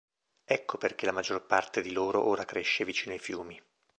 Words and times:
Ecco 0.45 0.79
perché 0.79 1.05
la 1.05 1.11
maggior 1.11 1.45
parte 1.45 1.83
di 1.83 1.91
loro 1.91 2.25
ora 2.25 2.43
cresce 2.43 2.83
vicino 2.85 3.13
ai 3.13 3.19
fiumi. 3.19 3.61